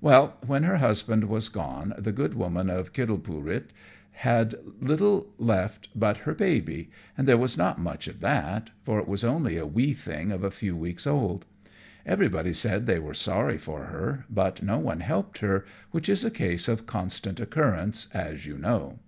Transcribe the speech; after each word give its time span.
Well, 0.00 0.38
when 0.46 0.62
her 0.62 0.78
husband 0.78 1.24
was 1.24 1.50
gone 1.50 1.92
the 1.98 2.10
good 2.10 2.32
woman 2.32 2.70
of 2.70 2.94
Kittleroopit 2.94 3.74
had 4.12 4.54
little 4.80 5.34
left 5.36 5.90
but 5.94 6.16
her 6.24 6.32
baby, 6.34 6.90
and 7.18 7.28
there 7.28 7.36
was 7.36 7.58
not 7.58 7.78
much 7.78 8.08
of 8.08 8.20
that; 8.20 8.70
for 8.82 8.98
it 8.98 9.06
was 9.06 9.24
only 9.24 9.58
a 9.58 9.66
wee 9.66 9.92
thing 9.92 10.32
of 10.32 10.42
a 10.42 10.50
few 10.50 10.74
weeks 10.74 11.06
old. 11.06 11.44
Everybody 12.06 12.54
said 12.54 12.86
they 12.86 12.98
were 12.98 13.12
sorry 13.12 13.58
for 13.58 13.84
her, 13.84 14.24
but 14.30 14.62
no 14.62 14.78
one 14.78 15.00
helped 15.00 15.40
her, 15.40 15.66
which 15.90 16.08
is 16.08 16.24
a 16.24 16.30
case 16.30 16.66
of 16.66 16.86
constant 16.86 17.38
occurrence, 17.38 18.08
as 18.14 18.46
you 18.46 18.56
know. 18.56 19.00